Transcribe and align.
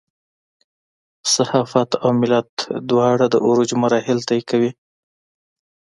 صحافت 1.33 1.89
او 2.03 2.09
ملت 2.21 2.51
دواړه 2.89 3.25
د 3.29 3.35
عروج 3.45 3.69
مراحل 3.81 4.19
طی 4.29 4.39
کوي. 4.49 4.71